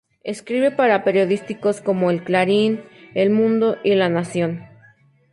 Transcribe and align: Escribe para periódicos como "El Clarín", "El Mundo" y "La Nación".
Escribe 0.23 0.71
para 0.71 1.03
periódicos 1.03 1.79
como 1.79 2.09
"El 2.09 2.23
Clarín", 2.23 2.83
"El 3.13 3.29
Mundo" 3.29 3.77
y 3.83 3.93
"La 3.93 4.09
Nación". 4.09 4.63